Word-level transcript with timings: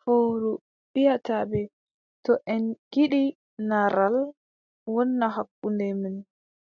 Fowru 0.00 0.52
wiʼata 0.92 1.36
ɓe: 1.50 1.60
to 2.24 2.32
en 2.54 2.62
ngiɗi 2.84 3.22
narral 3.68 4.16
wona 4.94 5.26
hakkunde 5.36 5.86
men, 6.00 6.16